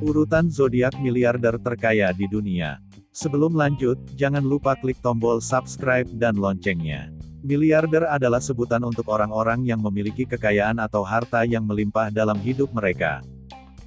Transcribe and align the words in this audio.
Urutan 0.00 0.48
zodiak 0.48 0.96
miliarder 0.98 1.60
terkaya 1.60 2.10
di 2.16 2.24
dunia. 2.24 2.80
Sebelum 3.12 3.52
lanjut, 3.52 4.00
jangan 4.16 4.40
lupa 4.40 4.72
klik 4.78 4.96
tombol 5.04 5.44
subscribe 5.44 6.08
dan 6.16 6.40
loncengnya. 6.40 7.12
Miliarder 7.40 8.08
adalah 8.08 8.40
sebutan 8.40 8.84
untuk 8.84 9.08
orang-orang 9.12 9.64
yang 9.64 9.80
memiliki 9.80 10.28
kekayaan 10.28 10.80
atau 10.80 11.04
harta 11.04 11.44
yang 11.44 11.64
melimpah 11.64 12.08
dalam 12.08 12.36
hidup 12.40 12.72
mereka. 12.72 13.24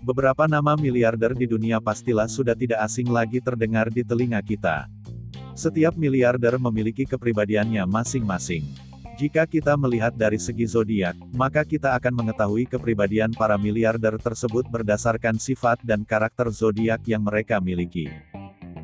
Beberapa 0.04 0.46
nama 0.50 0.76
miliarder 0.76 1.32
di 1.34 1.50
dunia 1.50 1.80
pastilah 1.80 2.28
sudah 2.28 2.54
tidak 2.54 2.84
asing 2.84 3.08
lagi 3.08 3.40
terdengar 3.40 3.88
di 3.94 4.06
telinga 4.06 4.42
kita. 4.44 4.86
Setiap 5.54 5.94
miliarder 5.96 6.58
memiliki 6.58 7.06
kepribadiannya 7.06 7.86
masing-masing. 7.86 8.93
Jika 9.14 9.46
kita 9.46 9.78
melihat 9.78 10.10
dari 10.18 10.42
segi 10.42 10.66
zodiak, 10.66 11.14
maka 11.38 11.62
kita 11.62 11.94
akan 11.94 12.26
mengetahui 12.26 12.66
kepribadian 12.66 13.30
para 13.30 13.62
miliarder 13.62 14.18
tersebut 14.18 14.66
berdasarkan 14.74 15.38
sifat 15.38 15.78
dan 15.86 16.02
karakter 16.02 16.50
zodiak 16.50 17.06
yang 17.06 17.22
mereka 17.22 17.62
miliki. 17.62 18.10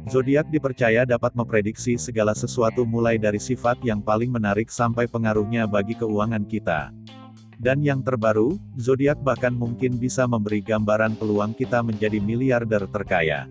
Zodiak 0.05 0.45
dipercaya 0.53 1.01
dapat 1.01 1.33
memprediksi 1.33 1.97
segala 1.97 2.37
sesuatu 2.37 2.85
mulai 2.85 3.17
dari 3.17 3.41
sifat 3.41 3.81
yang 3.81 4.05
paling 4.05 4.29
menarik 4.29 4.69
sampai 4.69 5.09
pengaruhnya 5.09 5.65
bagi 5.65 5.97
keuangan 5.97 6.45
kita. 6.45 6.93
Dan 7.57 7.81
yang 7.81 8.05
terbaru, 8.05 8.55
zodiak 8.77 9.19
bahkan 9.25 9.51
mungkin 9.51 9.97
bisa 9.97 10.29
memberi 10.29 10.61
gambaran 10.61 11.17
peluang 11.17 11.57
kita 11.57 11.81
menjadi 11.81 12.21
miliarder 12.21 12.85
terkaya. 12.87 13.49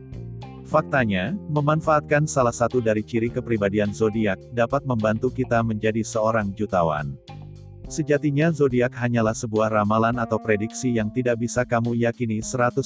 Faktanya, 0.68 1.32
memanfaatkan 1.48 2.28
salah 2.28 2.52
satu 2.52 2.84
dari 2.84 3.00
ciri 3.00 3.32
kepribadian 3.32 3.88
zodiak 3.88 4.36
dapat 4.52 4.84
membantu 4.84 5.32
kita 5.32 5.64
menjadi 5.64 6.04
seorang 6.04 6.52
jutawan. 6.52 7.16
Sejatinya 7.88 8.52
zodiak 8.52 8.92
hanyalah 8.92 9.32
sebuah 9.32 9.72
ramalan 9.72 10.20
atau 10.20 10.36
prediksi 10.36 11.00
yang 11.00 11.08
tidak 11.08 11.40
bisa 11.40 11.64
kamu 11.64 11.96
yakini 12.04 12.44
100%. 12.44 12.84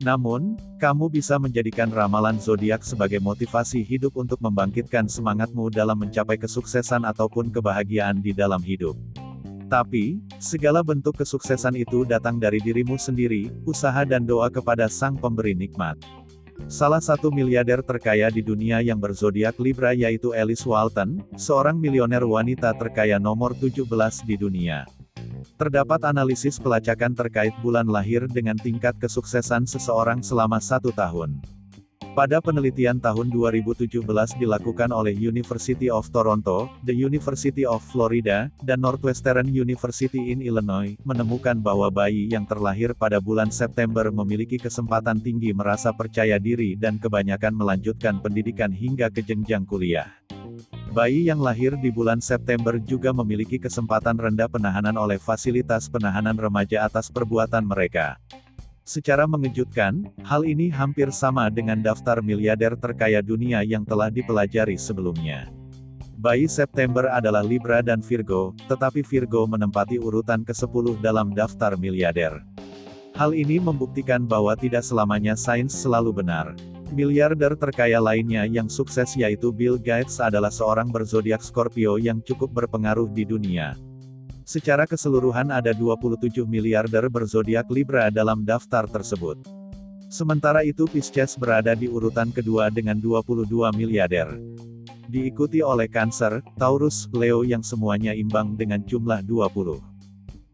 Namun, 0.00 0.56
kamu 0.80 1.12
bisa 1.12 1.36
menjadikan 1.36 1.92
ramalan 1.92 2.40
zodiak 2.40 2.80
sebagai 2.80 3.20
motivasi 3.20 3.84
hidup 3.84 4.16
untuk 4.16 4.40
membangkitkan 4.40 5.12
semangatmu 5.12 5.68
dalam 5.68 6.00
mencapai 6.00 6.40
kesuksesan 6.40 7.04
ataupun 7.04 7.52
kebahagiaan 7.52 8.24
di 8.24 8.32
dalam 8.32 8.64
hidup. 8.64 8.96
Tapi, 9.68 10.24
segala 10.40 10.80
bentuk 10.80 11.20
kesuksesan 11.20 11.76
itu 11.76 12.08
datang 12.08 12.40
dari 12.40 12.64
dirimu 12.64 12.96
sendiri, 12.96 13.52
usaha 13.68 14.08
dan 14.08 14.24
doa 14.24 14.48
kepada 14.48 14.88
Sang 14.88 15.20
Pemberi 15.20 15.52
Nikmat. 15.52 16.00
Salah 16.64 17.04
satu 17.04 17.28
miliarder 17.28 17.84
terkaya 17.84 18.32
di 18.32 18.40
dunia 18.40 18.80
yang 18.80 18.96
berzodiak 18.96 19.60
Libra 19.60 19.92
yaitu 19.92 20.32
Alice 20.32 20.64
Walton, 20.64 21.20
seorang 21.36 21.76
milioner 21.76 22.24
wanita 22.24 22.72
terkaya 22.72 23.20
nomor 23.20 23.52
17 23.52 23.84
di 24.24 24.40
dunia. 24.40 24.88
Terdapat 25.60 26.08
analisis 26.08 26.56
pelacakan 26.56 27.12
terkait 27.12 27.52
bulan 27.60 27.84
lahir 27.88 28.24
dengan 28.28 28.56
tingkat 28.56 28.96
kesuksesan 28.96 29.64
seseorang 29.68 30.24
selama 30.24 30.60
satu 30.60 30.92
tahun. 30.92 31.40
Pada 32.16 32.40
penelitian 32.40 32.96
tahun 32.96 33.28
2017 33.28 34.00
dilakukan 34.40 34.88
oleh 34.88 35.12
University 35.12 35.92
of 35.92 36.08
Toronto, 36.08 36.64
the 36.88 36.96
University 36.96 37.68
of 37.68 37.84
Florida, 37.84 38.48
dan 38.64 38.80
Northwestern 38.80 39.52
University 39.52 40.32
in 40.32 40.40
Illinois, 40.40 40.96
menemukan 41.04 41.60
bahwa 41.60 41.92
bayi 41.92 42.32
yang 42.32 42.48
terlahir 42.48 42.96
pada 42.96 43.20
bulan 43.20 43.52
September 43.52 44.08
memiliki 44.08 44.56
kesempatan 44.56 45.20
tinggi 45.20 45.52
merasa 45.52 45.92
percaya 45.92 46.40
diri 46.40 46.72
dan 46.72 46.96
kebanyakan 46.96 47.52
melanjutkan 47.52 48.16
pendidikan 48.24 48.72
hingga 48.72 49.12
ke 49.12 49.20
jenjang 49.20 49.68
kuliah. 49.68 50.08
Bayi 50.96 51.28
yang 51.28 51.44
lahir 51.44 51.76
di 51.76 51.92
bulan 51.92 52.24
September 52.24 52.80
juga 52.80 53.12
memiliki 53.12 53.60
kesempatan 53.60 54.16
rendah 54.16 54.48
penahanan 54.48 54.96
oleh 54.96 55.20
fasilitas 55.20 55.92
penahanan 55.92 56.32
remaja 56.32 56.88
atas 56.88 57.12
perbuatan 57.12 57.60
mereka. 57.60 58.16
Secara 58.86 59.26
mengejutkan, 59.26 60.06
hal 60.22 60.46
ini 60.46 60.70
hampir 60.70 61.10
sama 61.10 61.50
dengan 61.50 61.82
daftar 61.82 62.22
miliarder 62.22 62.78
terkaya 62.78 63.18
dunia 63.18 63.66
yang 63.66 63.82
telah 63.82 64.14
dipelajari 64.14 64.78
sebelumnya. 64.78 65.50
Bayi 66.14 66.46
September 66.46 67.10
adalah 67.10 67.42
Libra 67.42 67.82
dan 67.82 67.98
Virgo, 67.98 68.54
tetapi 68.70 69.02
Virgo 69.02 69.42
menempati 69.50 69.98
urutan 69.98 70.46
ke-10 70.46 71.02
dalam 71.02 71.34
daftar 71.34 71.74
miliarder. 71.74 72.38
Hal 73.18 73.34
ini 73.34 73.58
membuktikan 73.58 74.22
bahwa 74.22 74.54
tidak 74.54 74.86
selamanya 74.86 75.34
sains 75.34 75.74
selalu 75.74 76.22
benar. 76.22 76.54
Miliarder 76.94 77.58
terkaya 77.58 77.98
lainnya 77.98 78.46
yang 78.46 78.70
sukses 78.70 79.18
yaitu 79.18 79.50
Bill 79.50 79.82
Gates 79.82 80.22
adalah 80.22 80.54
seorang 80.54 80.94
berzodiak 80.94 81.42
Scorpio 81.42 81.98
yang 81.98 82.22
cukup 82.22 82.54
berpengaruh 82.54 83.10
di 83.10 83.26
dunia. 83.26 83.74
Secara 84.46 84.86
keseluruhan 84.86 85.50
ada 85.50 85.74
27 85.74 86.46
miliarder 86.46 87.10
berzodiak 87.10 87.66
Libra 87.66 88.14
dalam 88.14 88.46
daftar 88.46 88.86
tersebut. 88.86 89.42
Sementara 90.06 90.62
itu 90.62 90.86
Pisces 90.86 91.34
berada 91.34 91.74
di 91.74 91.90
urutan 91.90 92.30
kedua 92.30 92.70
dengan 92.70 92.94
22 93.02 93.42
miliarder. 93.74 94.38
Diikuti 95.10 95.66
oleh 95.66 95.90
Cancer, 95.90 96.46
Taurus, 96.54 97.10
Leo 97.10 97.42
yang 97.42 97.66
semuanya 97.66 98.14
imbang 98.14 98.54
dengan 98.54 98.86
jumlah 98.86 99.26
20. 99.26 99.82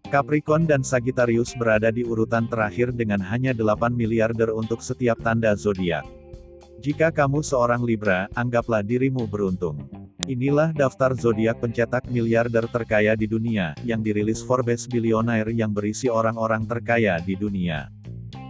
Capricorn 0.09 0.65
dan 0.65 0.81
Sagittarius 0.81 1.53
berada 1.53 1.93
di 1.93 2.01
urutan 2.01 2.49
terakhir 2.49 2.97
dengan 2.97 3.21
hanya 3.21 3.53
8 3.53 3.93
miliarder 3.93 4.57
untuk 4.57 4.81
setiap 4.81 5.21
tanda 5.21 5.53
zodiak. 5.53 6.09
Jika 6.81 7.13
kamu 7.13 7.45
seorang 7.45 7.85
Libra, 7.85 8.25
anggaplah 8.33 8.81
dirimu 8.81 9.29
beruntung. 9.29 9.85
Inilah 10.31 10.71
daftar 10.71 11.19
zodiak 11.19 11.59
pencetak 11.59 12.07
miliarder 12.07 12.71
terkaya 12.71 13.19
di 13.19 13.27
dunia, 13.27 13.75
yang 13.83 14.07
dirilis 14.07 14.39
Forbes 14.39 14.87
Billionaire 14.87 15.51
yang 15.51 15.75
berisi 15.75 16.07
orang-orang 16.07 16.63
terkaya 16.63 17.19
di 17.19 17.35
dunia. 17.35 17.91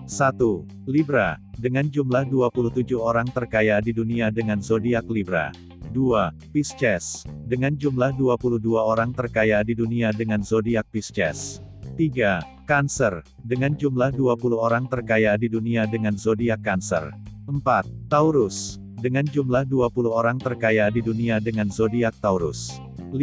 1. 0.05 0.37
Libra, 0.84 1.41
dengan 1.56 1.88
jumlah 1.88 2.28
27 2.28 2.93
orang 3.00 3.25
terkaya 3.33 3.81
di 3.81 3.97
dunia 3.97 4.28
dengan 4.28 4.60
zodiak 4.60 5.09
Libra. 5.09 5.49
2. 5.97 6.53
Pisces, 6.53 7.25
dengan 7.49 7.72
jumlah 7.72 8.21
22 8.21 8.60
orang 8.77 9.16
terkaya 9.16 9.65
di 9.65 9.72
dunia 9.72 10.12
dengan 10.12 10.44
zodiak 10.44 10.84
Pisces. 10.93 11.65
3. 11.97 12.69
Cancer, 12.69 13.25
dengan 13.49 13.72
jumlah 13.72 14.12
20 14.12 14.60
orang 14.60 14.84
terkaya 14.93 15.41
di 15.41 15.49
dunia 15.49 15.89
dengan 15.89 16.21
zodiak 16.21 16.60
Cancer. 16.60 17.16
4. 17.49 18.12
Taurus, 18.12 18.81
dengan 19.03 19.27
jumlah 19.27 19.67
20 19.67 20.15
orang 20.15 20.39
terkaya 20.39 20.87
di 20.87 21.03
dunia 21.03 21.43
dengan 21.43 21.67
zodiak 21.67 22.15
Taurus. 22.23 22.79
5. 23.11 23.19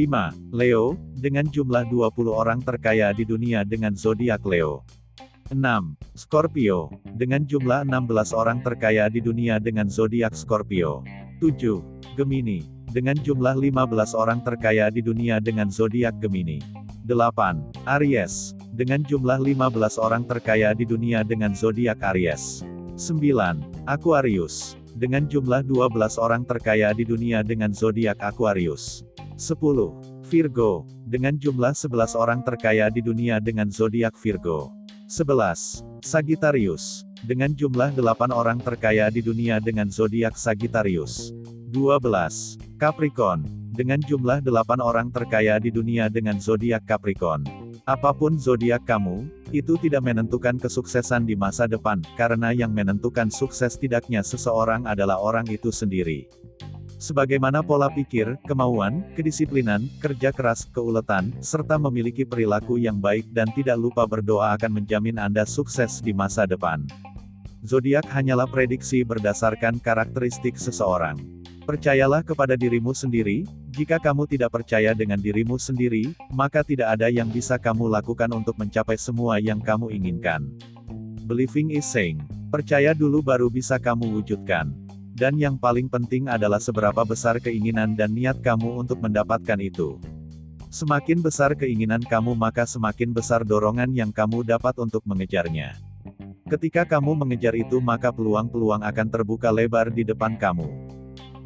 Leo, 0.51 0.99
dengan 1.15 1.47
jumlah 1.47 1.87
20 1.87 2.35
orang 2.35 2.59
terkaya 2.59 3.15
di 3.15 3.23
dunia 3.23 3.63
dengan 3.63 3.95
zodiak 3.95 4.43
Leo. 4.43 4.83
6. 5.55 5.95
Scorpio, 6.19 6.91
dengan 7.15 7.47
jumlah 7.47 7.87
16 7.87 8.35
orang 8.35 8.59
terkaya 8.59 9.07
di 9.07 9.23
dunia 9.23 9.55
dengan 9.57 9.87
zodiak 9.87 10.35
Scorpio. 10.35 11.01
7. 11.39 11.79
Gemini, 12.19 12.67
dengan 12.91 13.15
jumlah 13.15 13.55
15 13.55 14.19
orang 14.19 14.43
terkaya 14.43 14.91
di 14.91 14.99
dunia 14.99 15.39
dengan 15.39 15.71
zodiak 15.71 16.19
Gemini. 16.19 16.59
8. 17.07 17.87
Aries, 17.87 18.51
dengan 18.75 19.01
jumlah 19.07 19.41
15 19.41 19.95
orang 19.95 20.27
terkaya 20.27 20.75
di 20.75 20.83
dunia 20.83 21.23
dengan 21.23 21.55
zodiak 21.55 22.03
Aries. 22.13 22.61
9. 22.99 23.63
Aquarius, 23.89 24.75
dengan 24.99 25.23
jumlah 25.23 25.63
12 25.63 26.19
orang 26.19 26.43
terkaya 26.43 26.91
di 26.91 27.07
dunia 27.07 27.39
dengan 27.39 27.71
zodiak 27.71 28.19
Aquarius. 28.19 29.07
10. 29.39 29.55
Virgo, 30.27 30.83
dengan 31.07 31.39
jumlah 31.39 31.71
11 31.71 32.19
orang 32.19 32.43
terkaya 32.43 32.91
di 32.91 32.99
dunia 32.99 33.39
dengan 33.39 33.71
zodiak 33.71 34.19
Virgo. 34.19 34.75
11. 35.07 35.87
Sagittarius, 36.03 37.07
dengan 37.23 37.55
jumlah 37.55 37.95
8 37.95 38.35
orang 38.35 38.59
terkaya 38.59 39.07
di 39.07 39.23
dunia 39.23 39.63
dengan 39.63 39.87
zodiak 39.87 40.35
Sagittarius. 40.35 41.31
12. 41.71 42.59
Capricorn, 42.75 43.47
dengan 43.71 44.03
jumlah 44.03 44.43
8 44.43 44.83
orang 44.83 45.07
terkaya 45.15 45.55
di 45.63 45.71
dunia 45.71 46.11
dengan 46.11 46.43
zodiak 46.43 46.83
Capricorn. 46.83 47.47
Apa 47.89 48.13
pun 48.13 48.37
zodiak 48.37 48.85
kamu, 48.85 49.25
itu 49.49 49.73
tidak 49.81 50.05
menentukan 50.05 50.61
kesuksesan 50.61 51.25
di 51.25 51.33
masa 51.33 51.65
depan, 51.65 52.05
karena 52.13 52.53
yang 52.53 52.69
menentukan 52.69 53.33
sukses 53.33 53.81
tidaknya 53.81 54.21
seseorang 54.21 54.85
adalah 54.85 55.17
orang 55.17 55.49
itu 55.49 55.73
sendiri. 55.73 56.29
Sebagaimana 57.01 57.65
pola 57.65 57.89
pikir, 57.89 58.37
kemauan, 58.45 59.09
kedisiplinan, 59.17 59.89
kerja 59.97 60.29
keras, 60.29 60.69
keuletan, 60.69 61.33
serta 61.41 61.81
memiliki 61.81 62.29
perilaku 62.29 62.77
yang 62.77 63.01
baik 63.01 63.25
dan 63.33 63.49
tidak 63.57 63.81
lupa 63.81 64.05
berdoa 64.05 64.53
akan 64.53 64.85
menjamin 64.85 65.17
Anda 65.17 65.49
sukses 65.49 65.97
di 65.97 66.13
masa 66.13 66.45
depan. 66.45 66.85
Zodiak 67.65 68.05
hanyalah 68.05 68.45
prediksi 68.45 69.01
berdasarkan 69.01 69.81
karakteristik 69.81 70.61
seseorang. 70.61 71.38
Percayalah 71.69 72.25
kepada 72.25 72.57
dirimu 72.57 72.97
sendiri, 72.97 73.45
jika 73.69 74.01
kamu 74.01 74.25
tidak 74.25 74.57
percaya 74.57 74.97
dengan 74.97 75.21
dirimu 75.21 75.53
sendiri, 75.61 76.17
maka 76.33 76.65
tidak 76.65 76.97
ada 76.97 77.13
yang 77.13 77.29
bisa 77.29 77.61
kamu 77.61 77.93
lakukan 77.93 78.25
untuk 78.33 78.57
mencapai 78.57 78.97
semua 78.97 79.37
yang 79.37 79.61
kamu 79.61 79.93
inginkan. 79.93 80.49
Believing 81.29 81.69
is 81.69 81.85
saying, 81.85 82.25
percaya 82.49 82.97
dulu 82.97 83.21
baru 83.21 83.53
bisa 83.53 83.77
kamu 83.77 84.17
wujudkan. 84.17 84.73
Dan 85.13 85.37
yang 85.37 85.61
paling 85.61 85.85
penting 85.85 86.25
adalah 86.25 86.57
seberapa 86.57 87.05
besar 87.05 87.37
keinginan 87.37 87.93
dan 87.93 88.17
niat 88.17 88.41
kamu 88.41 88.81
untuk 88.81 88.97
mendapatkan 89.05 89.61
itu. 89.61 90.01
Semakin 90.73 91.21
besar 91.21 91.53
keinginan 91.53 92.01
kamu 92.01 92.33
maka 92.33 92.65
semakin 92.65 93.13
besar 93.13 93.45
dorongan 93.45 93.93
yang 93.93 94.09
kamu 94.09 94.41
dapat 94.41 94.73
untuk 94.81 95.05
mengejarnya. 95.05 95.77
Ketika 96.49 96.81
kamu 96.81 97.13
mengejar 97.13 97.53
itu 97.53 97.77
maka 97.77 98.09
peluang-peluang 98.09 98.81
akan 98.81 99.07
terbuka 99.13 99.53
lebar 99.53 99.93
di 99.93 100.01
depan 100.01 100.33
kamu. 100.33 100.88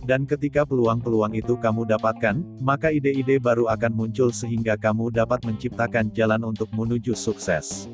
Dan 0.03 0.27
ketika 0.27 0.67
peluang-peluang 0.67 1.31
itu 1.31 1.55
kamu 1.55 1.88
dapatkan, 1.88 2.44
maka 2.59 2.91
ide-ide 2.91 3.39
baru 3.39 3.71
akan 3.71 3.95
muncul 3.95 4.35
sehingga 4.35 4.75
kamu 4.75 5.15
dapat 5.15 5.47
menciptakan 5.47 6.11
jalan 6.11 6.44
untuk 6.44 6.67
menuju 6.75 7.15
sukses. 7.15 7.88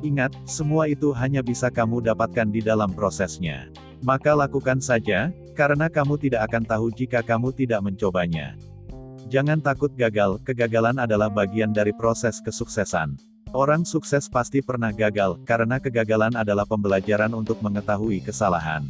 Ingat, 0.00 0.32
semua 0.46 0.86
itu 0.86 1.10
hanya 1.10 1.42
bisa 1.42 1.68
kamu 1.68 2.00
dapatkan 2.06 2.48
di 2.48 2.62
dalam 2.62 2.94
prosesnya. 2.94 3.68
Maka 4.00 4.32
lakukan 4.32 4.80
saja, 4.80 5.28
karena 5.58 5.90
kamu 5.92 6.16
tidak 6.16 6.48
akan 6.48 6.64
tahu 6.64 6.86
jika 6.94 7.20
kamu 7.20 7.52
tidak 7.52 7.84
mencobanya. 7.84 8.56
Jangan 9.28 9.60
takut 9.60 9.92
gagal, 9.98 10.40
kegagalan 10.46 10.96
adalah 10.96 11.28
bagian 11.28 11.74
dari 11.74 11.92
proses 11.92 12.40
kesuksesan. 12.40 13.18
Orang 13.50 13.82
sukses 13.82 14.30
pasti 14.30 14.62
pernah 14.62 14.94
gagal, 14.94 15.42
karena 15.42 15.82
kegagalan 15.82 16.32
adalah 16.38 16.62
pembelajaran 16.64 17.34
untuk 17.34 17.58
mengetahui 17.60 18.22
kesalahan. 18.22 18.86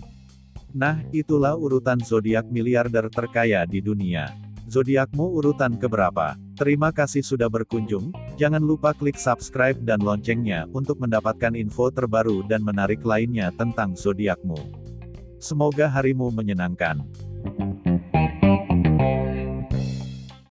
Nah, 0.70 1.02
itulah 1.10 1.58
urutan 1.58 1.98
zodiak 1.98 2.46
miliarder 2.46 3.10
terkaya 3.10 3.66
di 3.66 3.82
dunia. 3.82 4.30
Zodiakmu 4.70 5.42
urutan 5.42 5.74
keberapa? 5.74 6.38
Terima 6.54 6.94
kasih 6.94 7.26
sudah 7.26 7.50
berkunjung. 7.50 8.14
Jangan 8.38 8.62
lupa 8.62 8.94
klik 8.94 9.18
subscribe 9.18 9.74
dan 9.82 9.98
loncengnya 9.98 10.70
untuk 10.70 11.02
mendapatkan 11.02 11.58
info 11.58 11.90
terbaru 11.90 12.46
dan 12.46 12.62
menarik 12.62 13.02
lainnya 13.02 13.50
tentang 13.58 13.98
zodiakmu. 13.98 14.58
Semoga 15.42 15.90
harimu 15.90 16.30
menyenangkan. 16.30 17.02